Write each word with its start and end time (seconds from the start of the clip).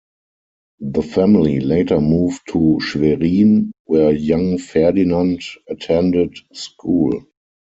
The 0.79 1.03
family 1.03 1.59
later 1.59 2.01
moved 2.01 2.47
to 2.53 2.79
Schwerin, 2.81 3.69
where 3.85 4.11
young 4.11 4.57
Ferdinand 4.57 5.41
attended 5.69 6.39
school. 6.53 7.27